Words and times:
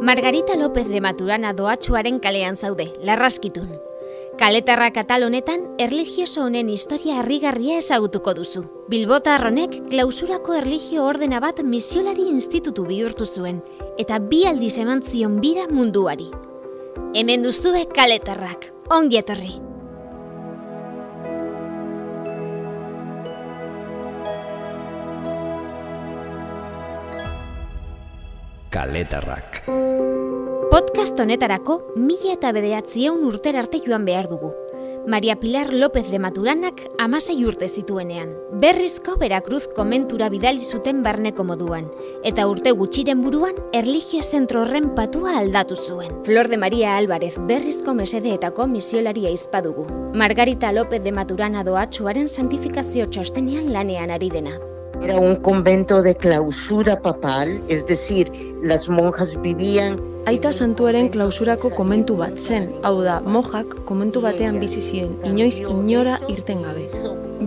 Margarita 0.00 0.54
López 0.54 0.86
de 0.88 1.00
Maturana 1.00 1.52
doatxuaren 1.52 2.20
kalean 2.22 2.56
zaude, 2.56 2.92
larraskitun. 3.02 3.72
Kaletarra 4.38 4.92
katal 4.94 5.24
honetan, 5.26 5.64
erligioso 5.76 6.44
honen 6.44 6.70
historia 6.70 7.18
harrigarria 7.18 7.80
ezagutuko 7.82 8.36
duzu. 8.38 8.62
Bilbota 8.88 9.34
arronek 9.34 9.74
klausurako 9.90 10.54
erligio 10.54 11.04
ordena 11.04 11.42
bat 11.42 11.64
misiolari 11.66 12.28
institutu 12.30 12.86
bihurtu 12.86 13.26
zuen, 13.26 13.58
eta 13.98 14.20
bi 14.22 14.44
aldiz 14.46 14.76
eman 14.78 15.02
zion 15.02 15.40
bira 15.42 15.66
munduari. 15.66 16.30
Hemen 17.14 17.42
duzue 17.42 17.88
kaletarrak, 17.90 18.70
ongi 18.94 19.18
etorri! 19.18 19.67
Kaletarrak. 28.78 29.64
Podcast 30.70 31.18
honetarako 31.18 31.80
mila 31.98 32.36
eta 32.36 32.52
bederatziehun 32.54 33.24
urter 33.26 33.56
arte 33.58 33.80
joan 33.82 34.04
behar 34.06 34.28
dugu. 34.30 34.52
Maria 35.10 35.34
Pilar 35.40 35.72
López 35.72 36.04
de 36.12 36.20
Maturanak 36.22 36.84
amasei 37.02 37.40
urte 37.48 37.66
zituenean. 37.66 38.36
Berrizko 38.62 39.16
Berakruz 39.18 39.64
komentura 39.74 40.28
bidali 40.30 40.62
zuten 40.62 41.02
barneko 41.02 41.42
moduan, 41.50 41.90
eta 42.22 42.46
urte 42.46 42.70
gutxiren 42.70 43.24
buruan 43.24 43.58
erligio 43.74 44.22
zentro 44.22 44.62
horren 44.62 44.92
patua 44.94 45.34
aldatu 45.42 45.74
zuen. 45.74 46.14
Flor 46.22 46.46
de 46.46 46.62
Maria 46.62 46.94
Álvarez 47.02 47.34
berrizko 47.50 47.98
mesedeetako 47.98 48.70
misiolaria 48.78 49.34
izpadugu. 49.34 49.90
Margarita 50.14 50.70
López 50.70 51.02
de 51.02 51.18
Maturana 51.18 51.66
doatxuaren 51.66 52.28
santifikazio 52.28 53.10
txostenean 53.10 53.72
lanean 53.72 54.14
ari 54.14 54.30
dena. 54.30 54.60
Era 55.08 55.20
un 55.20 55.36
convento 55.36 56.02
de 56.02 56.14
clausura 56.14 57.00
papal, 57.00 57.62
es 57.68 57.86
decir, 57.86 58.30
las 58.62 58.90
monjas 58.90 59.40
vivían... 59.40 59.98
Aita 60.26 60.52
santuaren 60.52 61.08
klausurako 61.08 61.70
komentu 61.72 62.18
bat 62.18 62.36
zen, 62.36 62.66
hau 62.84 63.00
da, 63.00 63.14
mojak 63.24 63.72
komentu 63.88 64.20
batean 64.20 64.60
bizi 64.60 64.82
ziren, 64.84 65.14
inoiz 65.24 65.62
inora 65.62 66.18
irten 66.28 66.60
gabe. 66.66 66.84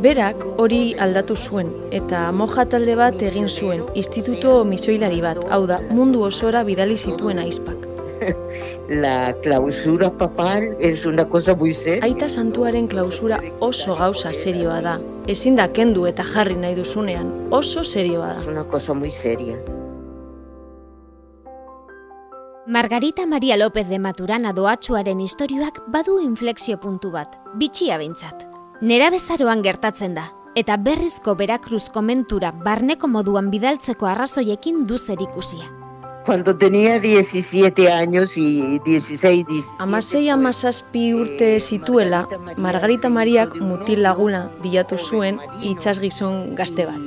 Berak 0.01 0.41
hori 0.57 0.95
aldatu 0.97 1.37
zuen, 1.37 1.69
eta 1.93 2.23
moja 2.33 2.65
talde 2.65 2.97
bat 2.97 3.21
egin 3.29 3.45
zuen, 3.45 3.85
instituto 3.93 4.63
misoilari 4.65 5.21
bat, 5.21 5.45
hau 5.53 5.67
da, 5.69 5.83
mundu 5.93 6.25
osora 6.31 6.65
bidali 6.65 6.97
zituen 6.97 7.45
aizpak. 7.45 7.85
La 8.89 9.35
clausura 9.41 10.09
papal 10.09 10.75
es 10.79 11.05
una 11.05 11.29
cosa 11.29 11.55
muy 11.55 11.73
seria. 11.73 12.03
Aita 12.03 12.29
santuaren 12.29 12.87
klausura 12.87 13.39
oso 13.59 13.95
gauza 13.95 14.33
serioa 14.33 14.81
da. 14.81 14.99
Ezin 15.31 15.55
da 15.55 15.69
kendu 15.71 16.01
eta 16.09 16.25
jarri 16.27 16.57
nahi 16.59 16.75
duzunean, 16.75 17.29
oso 17.55 17.85
serioa 17.85 18.31
Es 18.33 18.45
da. 18.45 18.51
una 18.51 18.63
cosa 18.65 18.93
muy 18.93 19.09
seria. 19.09 19.57
Margarita 22.67 23.25
Maria 23.25 23.55
López 23.55 23.87
de 23.87 23.97
Maturana 23.97 24.51
doatxuaren 24.51 25.21
istorioak 25.21 25.79
badu 25.87 26.19
inflexio 26.19 26.79
puntu 26.79 27.11
bat, 27.11 27.39
bitxia 27.55 27.97
behintzat. 27.97 28.43
Nera 28.81 29.09
bezaroan 29.09 29.63
gertatzen 29.63 30.15
da, 30.15 30.33
eta 30.53 30.75
berrizko 30.75 31.35
Berakruz 31.35 31.89
komentura 31.89 32.51
barneko 32.51 33.07
moduan 33.07 33.49
bidaltzeko 33.51 34.05
arrazoiekin 34.11 34.83
du 34.85 34.97
zerikusia. 34.97 35.80
Cuando 36.25 36.55
tenía 36.55 36.99
17 36.99 37.91
años 37.91 38.37
y 38.37 38.79
16... 38.79 39.47
17, 39.47 39.67
Amasei 39.79 40.29
amazazpi 40.29 41.13
urte 41.13 41.59
zituela, 41.59 42.27
Margarita 42.57 43.09
Mariak 43.09 43.55
mutil 43.55 44.03
laguna 44.03 44.49
bilatu 44.61 44.97
zuen 44.97 45.39
itsas 45.61 45.99
gizon 45.99 46.55
gazte 46.55 46.85
bat. 46.85 46.99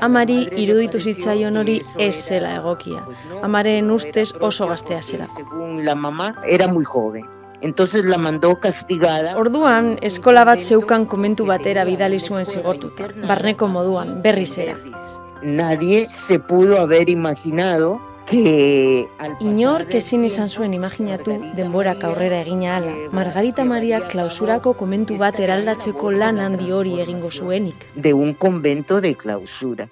Amari 0.00 0.48
iruditu 0.56 1.00
zitzaion 1.00 1.56
hori 1.56 1.80
ez 1.98 2.14
zela 2.26 2.54
egokia. 2.56 3.02
Amaren 3.42 3.90
ustez 3.90 4.32
oso 4.40 4.66
gaztea 4.68 5.02
zelako. 5.02 5.36
Según 5.36 5.84
la 5.84 5.94
mamá, 5.94 6.34
era 6.46 6.68
muy 6.68 6.84
joven. 6.84 7.24
Entonces 7.60 8.04
la 8.04 8.18
mandó 8.18 8.58
castigada. 8.60 9.36
Orduan, 9.38 9.96
eskola 10.02 10.44
bat 10.44 10.60
zeukan 10.60 11.06
komentu 11.06 11.46
batera 11.46 11.84
bidali 11.84 12.20
zuen 12.20 12.44
zigortuta, 12.46 13.08
barneko 13.26 13.68
moduan, 13.68 14.20
berriz 14.22 14.58
era. 14.58 14.76
Nadie 15.42 16.06
se 16.08 16.38
pudo 16.38 16.80
haber 16.80 17.08
imaginado 17.08 18.00
que... 18.26 19.08
al 19.18 19.36
Inor 19.40 19.84
pasar 19.84 19.96
ezin 19.96 20.24
izan 20.24 20.48
zuen 20.48 20.74
imaginatu 20.74 21.36
denborak 21.56 22.04
aurrera 22.04 22.40
egina 22.40 22.76
ala, 22.76 22.94
Margarita 23.12 23.64
Mariak 23.64 24.10
klausurako 24.12 24.74
komentu 24.74 25.18
bat 25.18 25.38
eraldatzeko 25.40 26.10
lan 26.10 26.38
handi 26.38 26.72
hori 26.72 27.00
egingo 27.00 27.30
zuenik. 27.30 27.86
de 27.94 28.14
un 28.14 28.34
convento 28.34 29.00
de 29.00 29.14
clausura. 29.14 29.88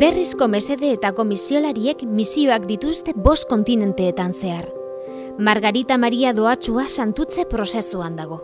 Berrizko 0.00 0.48
mesedeetako 0.48 1.24
misiolariek 1.24 2.02
misioak 2.04 2.66
dituzte 2.66 3.12
bost 3.14 3.48
kontinenteetan 3.48 4.32
zehar. 4.32 4.68
Margarita 5.38 5.98
Maria 5.98 6.32
doatxua 6.32 6.88
santutze 6.88 7.44
prozesuan 7.44 8.16
dago. 8.16 8.40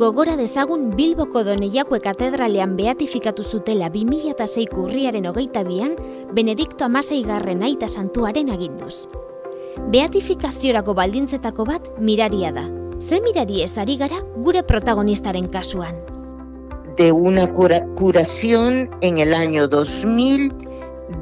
Gogora 0.00 0.36
dezagun 0.36 0.94
Bilboko 0.96 1.42
Doneiakue 1.44 1.98
katedralean 2.00 2.76
beatifikatu 2.78 3.42
zutela 3.44 3.90
2006 3.92 4.72
urriaren 4.80 5.26
hogeita 5.28 5.60
bian, 5.66 5.96
Benedikto 6.32 6.86
amasei 6.86 7.20
garren 7.26 7.60
aita 7.66 7.88
santuaren 7.88 8.48
aginduz. 8.54 9.08
Beatifikaziorako 9.92 10.94
baldintzetako 10.96 11.66
bat 11.68 11.90
miraria 11.98 12.52
da. 12.56 12.64
Ze 13.00 13.20
mirari 13.24 13.60
ez 13.64 13.76
ari 13.78 13.96
gara 14.00 14.22
gure 14.36 14.62
protagonistaren 14.62 15.48
kasuan. 15.48 15.96
de 16.96 17.12
una 17.12 17.46
cura- 17.54 17.86
curación 17.96 18.90
en 19.00 19.18
el 19.18 19.32
año 19.32 19.68
2000 19.68 20.52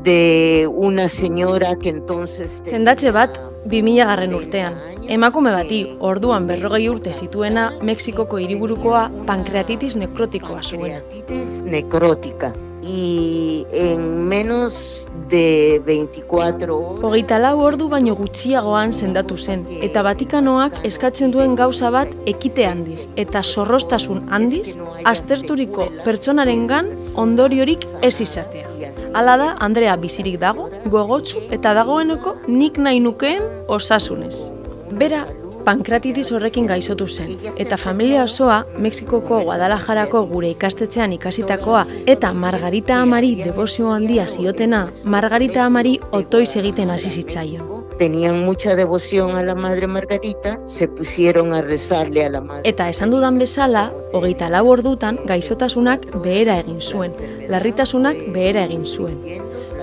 de 0.02 0.66
una 0.72 1.08
señora 1.08 1.76
que 1.76 1.90
entonces... 1.90 2.50
Sendatze 2.64 3.12
bat, 3.12 3.38
2000 3.66 3.96
garren 4.04 4.34
urtean. 4.34 4.74
Emakume 5.08 5.54
bati, 5.56 5.78
orduan 6.04 6.44
berrogei 6.44 6.82
urte 6.92 7.14
zituena, 7.16 7.70
Mexikoko 7.80 8.36
hiriburukoa 8.42 9.06
pankreatitis 9.24 9.94
nekrotikoa 9.96 10.60
zuen. 10.60 10.98
Pancreatitis 10.98 11.62
necrótica. 11.64 12.52
Y 12.82 13.66
en 13.72 14.28
menos 14.28 15.08
de 15.30 15.80
24 15.86 16.76
horas... 16.76 17.04
Hogeita 17.04 17.38
lau 17.40 17.54
ordu 17.64 17.88
baino 17.88 18.14
gutxiagoan 18.20 18.92
sendatu 18.92 19.38
zen, 19.38 19.64
eta 19.80 20.04
Vatikanoak 20.04 20.76
eskatzen 20.84 21.32
duen 21.32 21.56
gauza 21.56 21.88
bat 21.90 22.12
ekite 22.28 22.68
handiz, 22.68 23.08
eta 23.16 23.42
zorrostasun 23.42 24.28
handiz, 24.28 24.76
azterturiko 25.08 25.88
pertsonarengan 26.04 26.92
ondoriorik 27.16 27.88
ez 28.02 28.20
izatea. 28.20 28.68
Hala 29.16 29.40
da, 29.40 29.48
Andrea 29.64 29.96
bizirik 29.96 30.36
dago, 30.44 30.68
gogotsu 30.84 31.48
eta 31.50 31.72
dagoeneko 31.80 32.36
nik 32.46 32.76
nahi 32.76 33.00
nukeen 33.00 33.42
osasunez. 33.72 34.57
Bera, 34.96 35.26
pankratitis 35.66 36.30
horrekin 36.32 36.66
gaizotu 36.66 37.06
zen, 37.08 37.34
eta 37.60 37.76
familia 37.76 38.22
osoa 38.24 38.62
Mexikoko 38.78 39.40
Guadalajarako 39.44 40.22
gure 40.30 40.50
ikastetxean 40.54 41.12
ikasitakoa 41.12 41.84
eta 42.06 42.32
Margarita 42.32 43.00
Amari 43.02 43.34
debozio 43.42 43.90
handia 43.92 44.26
ziotena, 44.26 44.86
Margarita 45.04 45.66
Amari 45.66 45.98
otoiz 46.12 46.54
egiten 46.56 46.90
hasi 46.90 47.10
zitzaion. 47.10 47.74
Tenían 47.98 48.44
mucha 48.46 48.76
devoción 48.76 49.36
a 49.36 49.42
la 49.42 49.56
Madre 49.56 49.88
Margarita, 49.88 50.60
se 50.66 50.86
pusieron 50.86 51.52
a 51.52 51.62
rezarle 51.62 52.24
a 52.24 52.30
la 52.30 52.40
Madre. 52.40 52.62
Eta 52.64 52.88
esan 52.88 53.10
dudan 53.10 53.38
bezala, 53.38 53.90
hogeita 54.12 54.48
lau 54.48 54.68
ordutan 54.70 55.18
gaixotasunak 55.26 56.06
behera 56.22 56.60
egin 56.62 56.80
zuen, 56.80 57.12
larritasunak 57.50 58.16
behera 58.32 58.64
egin 58.70 58.86
zuen. 58.86 59.18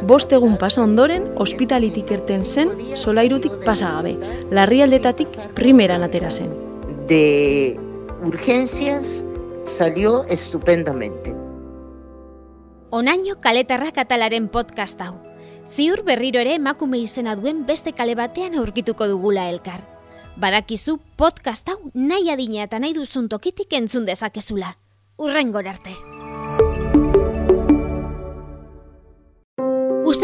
Bost 0.03 0.31
egun 0.35 0.57
pasa 0.59 0.83
ondoren, 0.83 1.29
ospitalitik 1.39 2.11
erten 2.11 2.44
zen, 2.45 2.72
solairutik 3.00 3.53
pasa 3.63 3.94
gabe, 3.95 4.16
larrialdetatik 4.51 5.38
primeran 5.56 6.03
atera 6.03 6.31
zen. 6.31 6.51
De 7.07 7.79
urgencias 8.25 9.23
salió 9.63 10.25
estupendamente. 10.28 11.35
Onaino 12.89 13.39
kaletarrak 13.41 13.97
atalaren 13.97 14.50
podcast 14.50 15.01
hau. 15.01 15.16
Ziur 15.66 16.03
berriro 16.03 16.39
ere 16.39 16.56
emakume 16.56 17.00
izena 17.01 17.36
duen 17.36 17.65
beste 17.65 17.94
kale 17.94 18.15
batean 18.15 18.56
aurkituko 18.56 19.07
dugula 19.07 19.50
elkar. 19.50 19.81
Badakizu 20.38 21.00
podcast 21.15 21.69
hau 21.69 21.80
nahi 21.94 22.30
adina 22.30 22.63
eta 22.68 22.80
nahi 22.80 22.94
duzun 22.94 23.30
tokitik 23.30 23.74
entzun 23.74 24.06
dezakezula. 24.06 24.75
Urrengor 25.18 25.68
arte. 25.68 25.95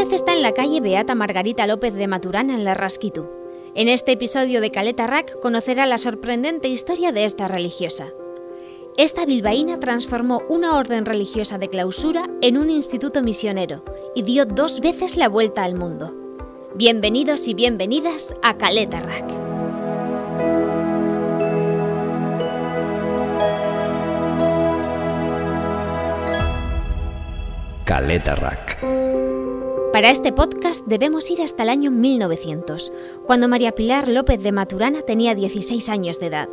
Usted 0.02 0.16
está 0.16 0.34
en 0.34 0.42
la 0.42 0.54
calle 0.54 0.82
Beata 0.82 1.14
Margarita 1.14 1.68
López 1.68 1.94
de 1.94 2.08
Maturana 2.08 2.56
en 2.56 2.64
Larrasquitu. 2.64 3.30
En 3.76 3.88
este 3.88 4.14
episodio 4.14 4.60
de 4.60 4.72
Caletarrac 4.72 5.40
conocerá 5.42 5.86
la 5.86 6.00
sorprendente 6.00 6.70
historia 6.70 7.12
de 7.12 7.24
esta 7.24 7.48
religiosa. 7.48 8.08
Esta 8.98 9.28
bilbaína 9.28 9.80
transformó 9.80 10.42
una 10.50 10.76
orden 10.76 11.06
religiosa 11.06 11.60
de 11.60 11.68
clausura 11.68 12.28
en 12.42 12.58
un 12.58 12.72
instituto 12.72 13.22
misionero 13.22 13.84
y 14.16 14.24
dio 14.24 14.46
dos 14.46 14.80
veces 14.80 15.18
la 15.18 15.30
vuelta 15.30 15.64
al 15.64 15.76
mundo. 15.76 16.16
Bienvenidos 16.74 17.48
y 17.48 17.54
bienvenidas 17.54 18.34
a 18.42 18.58
Caleta 18.58 19.02
Rack. 19.02 19.32
Kaletarrak. 27.86 28.91
Para 29.94 30.10
este 30.10 30.32
podcast 30.32 30.86
debemos 30.86 31.30
ir 31.30 31.42
hasta 31.42 31.64
el 31.64 31.70
año 31.70 31.92
1900, 31.92 32.94
cuando 33.28 33.50
María 33.50 33.74
Pilar 33.74 34.08
López 34.08 34.42
de 34.42 34.54
Maturana 34.54 35.02
tenía 35.02 35.36
16 35.36 35.90
años 35.90 36.18
de 36.18 36.28
edad. 36.28 36.48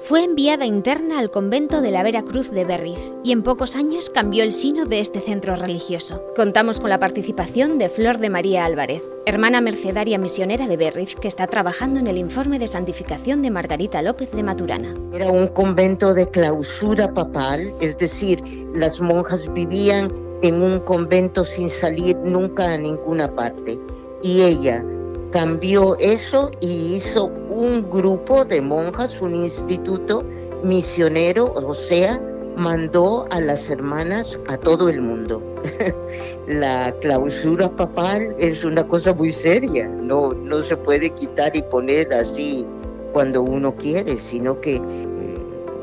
Fue 0.00 0.22
enviada 0.22 0.66
interna 0.66 1.18
al 1.18 1.30
convento 1.30 1.80
de 1.80 1.90
la 1.90 2.02
Vera 2.02 2.22
Cruz 2.22 2.50
de 2.50 2.66
Berriz 2.66 2.98
y 3.24 3.32
en 3.32 3.42
pocos 3.42 3.74
años 3.74 4.10
cambió 4.10 4.44
el 4.44 4.52
sino 4.52 4.84
de 4.84 5.00
este 5.00 5.22
centro 5.22 5.56
religioso. 5.56 6.22
Contamos 6.36 6.78
con 6.78 6.90
la 6.90 6.98
participación 6.98 7.78
de 7.78 7.88
Flor 7.88 8.18
de 8.18 8.28
María 8.28 8.66
Álvarez, 8.66 9.02
hermana 9.24 9.62
mercedaria 9.62 10.18
misionera 10.18 10.68
de 10.68 10.76
Berriz 10.76 11.14
que 11.14 11.28
está 11.28 11.46
trabajando 11.46 12.00
en 12.00 12.06
el 12.06 12.18
informe 12.18 12.58
de 12.58 12.66
santificación 12.66 13.40
de 13.40 13.50
Margarita 13.50 14.02
López 14.02 14.30
de 14.32 14.42
Maturana. 14.42 14.94
Era 15.14 15.30
un 15.30 15.48
convento 15.48 16.12
de 16.12 16.26
clausura 16.26 17.12
papal, 17.14 17.74
es 17.80 17.96
decir, 17.96 18.42
las 18.74 19.00
monjas 19.00 19.50
vivían 19.54 20.27
en 20.42 20.62
un 20.62 20.80
convento 20.80 21.44
sin 21.44 21.68
salir 21.68 22.16
nunca 22.18 22.72
a 22.72 22.78
ninguna 22.78 23.34
parte. 23.34 23.78
Y 24.22 24.42
ella 24.42 24.84
cambió 25.30 25.96
eso 25.98 26.50
y 26.60 26.94
hizo 26.94 27.26
un 27.50 27.88
grupo 27.90 28.44
de 28.44 28.60
monjas, 28.60 29.20
un 29.20 29.34
instituto 29.34 30.24
misionero, 30.64 31.52
o 31.54 31.74
sea, 31.74 32.20
mandó 32.56 33.26
a 33.30 33.40
las 33.40 33.70
hermanas 33.70 34.38
a 34.48 34.56
todo 34.56 34.88
el 34.88 35.00
mundo. 35.00 35.42
La 36.46 36.94
clausura 37.00 37.68
papal 37.76 38.34
es 38.38 38.64
una 38.64 38.86
cosa 38.86 39.12
muy 39.12 39.32
seria, 39.32 39.88
no, 39.88 40.32
no 40.32 40.62
se 40.62 40.76
puede 40.76 41.10
quitar 41.10 41.54
y 41.54 41.62
poner 41.62 42.12
así 42.12 42.66
cuando 43.12 43.42
uno 43.42 43.74
quiere, 43.76 44.16
sino 44.16 44.60
que 44.60 44.76
eh, 44.76 44.80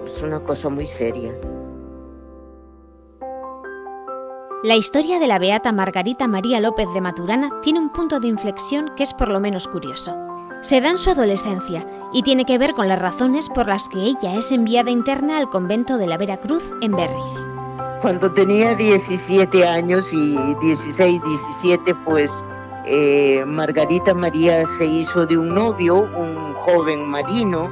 es 0.05 0.21
una 0.21 0.39
cosa 0.39 0.69
muy 0.69 0.85
seria. 0.85 1.33
La 4.65 4.75
historia 4.75 5.19
de 5.19 5.27
la 5.27 5.37
beata 5.37 5.71
Margarita 5.71 6.27
María 6.27 6.59
López 6.59 6.87
de 6.91 6.99
Maturana 6.99 7.51
tiene 7.61 7.79
un 7.79 7.89
punto 7.89 8.19
de 8.19 8.29
inflexión 8.29 8.89
que 8.97 9.03
es 9.03 9.13
por 9.13 9.29
lo 9.29 9.39
menos 9.39 9.67
curioso. 9.67 10.17
Se 10.61 10.81
da 10.81 10.89
en 10.89 10.97
su 10.97 11.11
adolescencia 11.11 11.87
y 12.11 12.23
tiene 12.23 12.45
que 12.45 12.57
ver 12.57 12.73
con 12.73 12.87
las 12.87 12.97
razones 12.97 13.47
por 13.47 13.67
las 13.67 13.87
que 13.87 13.99
ella 13.99 14.33
es 14.33 14.51
enviada 14.51 14.89
interna 14.89 15.37
al 15.37 15.51
convento 15.51 15.99
de 15.99 16.07
la 16.07 16.17
Veracruz 16.17 16.63
en 16.81 16.93
Berriz. 16.93 17.23
Cuando 18.01 18.33
tenía 18.33 18.73
17 18.73 19.67
años 19.67 20.11
y 20.11 20.35
16, 20.59 21.21
17, 21.23 21.93
pues 22.03 22.31
eh, 22.87 23.43
Margarita 23.45 24.15
María 24.15 24.65
se 24.79 24.87
hizo 24.87 25.27
de 25.27 25.37
un 25.37 25.49
novio, 25.49 26.09
un 26.17 26.55
joven 26.55 27.07
marino, 27.07 27.69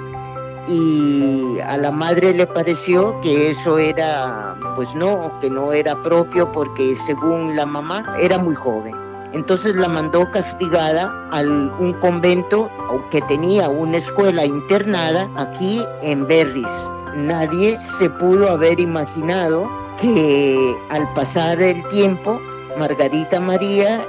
y 0.68 1.60
a 1.60 1.77
la 1.77 1.92
madre 1.92 2.33
le 2.33 2.48
pareció 2.48 3.19
que 3.21 3.51
eso 3.51 3.77
era, 3.77 4.56
pues 4.75 4.95
no, 4.95 5.31
que 5.42 5.50
no 5.50 5.74
era 5.74 6.01
propio 6.01 6.51
porque 6.51 6.95
según 7.06 7.56
la 7.56 7.65
mamá 7.65 8.04
era 8.19 8.38
muy 8.38 8.56
joven. 8.56 8.95
Entonces 9.33 9.75
la 9.75 9.88
mandó 9.88 10.30
castigada 10.31 11.12
a 11.31 11.42
un 11.42 11.94
convento 12.00 12.69
que 13.10 13.21
tenía 13.24 13.68
una 13.68 13.98
escuela 13.98 14.45
internada 14.45 15.27
aquí 15.36 15.83
en 16.01 16.27
Berris. 16.27 16.69
Nadie 17.15 17.77
se 17.98 18.10
pudo 18.12 18.50
haber 18.50 18.80
imaginado 18.80 19.69
que 20.00 20.77
al 20.89 21.12
pasar 21.13 21.62
el 21.62 21.88
tiempo 21.89 22.39
Margarita 22.77 23.39
María 23.39 24.01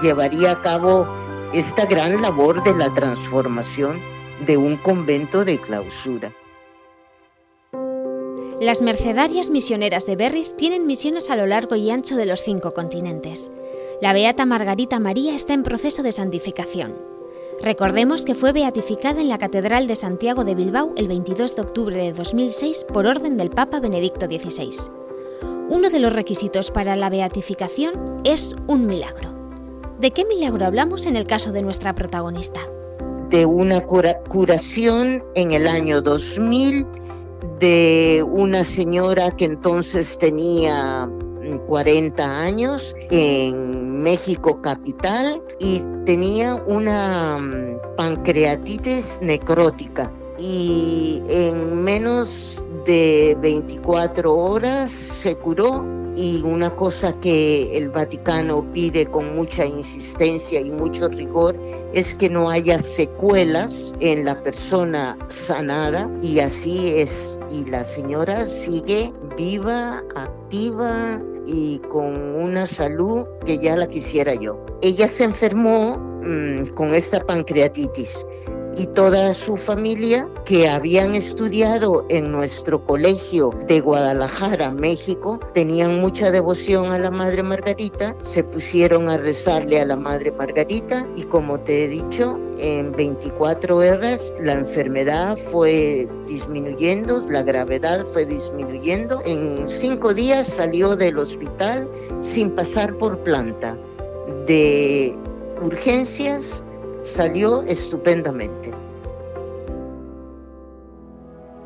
llevaría 0.00 0.52
a 0.52 0.62
cabo 0.62 1.06
esta 1.52 1.84
gran 1.86 2.22
labor 2.22 2.62
de 2.62 2.74
la 2.74 2.92
transformación 2.94 4.00
de 4.44 4.56
un 4.56 4.76
convento 4.76 5.44
de 5.44 5.60
clausura. 5.60 6.32
Las 8.60 8.80
mercedarias 8.80 9.50
misioneras 9.50 10.06
de 10.06 10.16
Berriz 10.16 10.54
tienen 10.56 10.86
misiones 10.86 11.30
a 11.30 11.36
lo 11.36 11.46
largo 11.46 11.76
y 11.76 11.90
ancho 11.90 12.16
de 12.16 12.24
los 12.24 12.42
cinco 12.42 12.72
continentes. 12.72 13.50
La 14.00 14.14
beata 14.14 14.46
Margarita 14.46 14.98
María 14.98 15.34
está 15.34 15.52
en 15.52 15.62
proceso 15.62 16.02
de 16.02 16.12
santificación. 16.12 16.94
Recordemos 17.62 18.24
que 18.24 18.34
fue 18.34 18.52
beatificada 18.52 19.20
en 19.20 19.28
la 19.28 19.38
Catedral 19.38 19.86
de 19.86 19.94
Santiago 19.94 20.44
de 20.44 20.54
Bilbao 20.54 20.92
el 20.96 21.06
22 21.06 21.54
de 21.54 21.62
octubre 21.62 21.96
de 21.96 22.12
2006 22.12 22.86
por 22.92 23.06
orden 23.06 23.36
del 23.36 23.50
Papa 23.50 23.78
Benedicto 23.80 24.26
XVI. 24.26 24.90
Uno 25.68 25.90
de 25.90 25.98
los 25.98 26.12
requisitos 26.12 26.70
para 26.70 26.96
la 26.96 27.10
beatificación 27.10 28.20
es 28.24 28.56
un 28.66 28.86
milagro. 28.86 29.34
¿De 29.98 30.10
qué 30.10 30.24
milagro 30.24 30.64
hablamos 30.64 31.06
en 31.06 31.16
el 31.16 31.26
caso 31.26 31.52
de 31.52 31.62
nuestra 31.62 31.94
protagonista? 31.94 32.60
De 33.30 33.46
una 33.46 33.80
curación 33.80 35.22
en 35.34 35.52
el 35.52 35.66
año 35.66 36.00
2000 36.00 36.86
de 37.58 38.24
una 38.28 38.64
señora 38.64 39.30
que 39.30 39.46
entonces 39.46 40.18
tenía 40.18 41.08
40 41.66 42.40
años 42.40 42.94
en 43.10 44.02
México 44.02 44.60
capital 44.60 45.42
y 45.58 45.82
tenía 46.04 46.54
una 46.66 47.38
mm, 47.38 47.96
pancreatitis 47.96 49.18
necrótica. 49.22 50.10
Y 50.38 51.22
en 51.28 51.82
menos 51.82 52.64
de 52.84 53.36
24 53.40 54.34
horas 54.34 54.90
se 54.90 55.34
curó 55.36 55.82
y 56.16 56.42
una 56.42 56.74
cosa 56.74 57.12
que 57.20 57.76
el 57.76 57.90
Vaticano 57.90 58.64
pide 58.72 59.06
con 59.06 59.36
mucha 59.36 59.66
insistencia 59.66 60.60
y 60.60 60.70
mucho 60.70 61.08
rigor 61.08 61.54
es 61.92 62.14
que 62.14 62.30
no 62.30 62.48
haya 62.48 62.78
secuelas 62.78 63.94
en 64.00 64.24
la 64.24 64.40
persona 64.42 65.16
sanada 65.28 66.10
y 66.22 66.40
así 66.40 66.88
es. 66.88 67.38
Y 67.50 67.66
la 67.66 67.84
señora 67.84 68.46
sigue 68.46 69.12
viva, 69.36 70.02
activa 70.14 71.20
y 71.44 71.78
con 71.90 72.14
una 72.34 72.66
salud 72.66 73.24
que 73.44 73.58
ya 73.58 73.76
la 73.76 73.86
quisiera 73.86 74.34
yo. 74.34 74.58
Ella 74.82 75.06
se 75.06 75.24
enfermó 75.24 75.98
mm, 76.24 76.68
con 76.74 76.94
esta 76.94 77.20
pancreatitis 77.20 78.24
y 78.76 78.86
toda 78.88 79.32
su 79.32 79.56
familia 79.56 80.28
que 80.44 80.68
habían 80.68 81.14
estudiado 81.14 82.04
en 82.10 82.30
nuestro 82.30 82.84
colegio 82.84 83.50
de 83.66 83.80
Guadalajara, 83.80 84.70
México, 84.70 85.40
tenían 85.54 85.98
mucha 85.98 86.30
devoción 86.30 86.92
a 86.92 86.98
la 86.98 87.10
Madre 87.10 87.42
Margarita, 87.42 88.14
se 88.20 88.44
pusieron 88.44 89.08
a 89.08 89.16
rezarle 89.16 89.80
a 89.80 89.86
la 89.86 89.96
Madre 89.96 90.30
Margarita 90.30 91.06
y 91.16 91.22
como 91.22 91.58
te 91.58 91.84
he 91.84 91.88
dicho, 91.88 92.38
en 92.58 92.92
24 92.92 93.76
horas 93.76 94.32
la 94.40 94.52
enfermedad 94.52 95.36
fue 95.36 96.08
disminuyendo, 96.26 97.22
la 97.30 97.42
gravedad 97.42 98.04
fue 98.04 98.26
disminuyendo. 98.26 99.22
En 99.24 99.68
cinco 99.68 100.12
días 100.12 100.46
salió 100.46 100.96
del 100.96 101.18
hospital 101.18 101.88
sin 102.20 102.50
pasar 102.54 102.94
por 102.94 103.18
planta 103.20 103.76
de 104.46 105.16
urgencias 105.62 106.62
salió 107.06 107.62
estupendamente. 107.62 108.72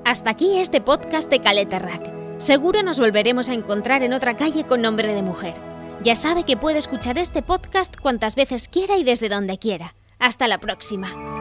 Hasta 0.04 0.30
aquí 0.30 0.58
este 0.58 0.80
podcast 0.80 1.30
de 1.30 1.40
Caleta 1.40 1.78
Rack. 1.78 2.38
Seguro 2.38 2.82
nos 2.82 2.98
volveremos 2.98 3.48
a 3.48 3.54
encontrar 3.54 4.02
en 4.02 4.12
otra 4.12 4.36
calle 4.36 4.64
con 4.64 4.82
nombre 4.82 5.14
de 5.14 5.22
mujer. 5.22 5.54
Ya 6.02 6.14
sabe 6.14 6.44
que 6.44 6.56
puede 6.56 6.78
escuchar 6.78 7.18
este 7.18 7.42
podcast 7.42 7.96
cuantas 8.00 8.34
veces 8.34 8.68
quiera 8.68 8.96
y 8.96 9.04
desde 9.04 9.28
donde 9.28 9.58
quiera. 9.58 9.94
Hasta 10.18 10.48
la 10.48 10.58
próxima. 10.58 11.39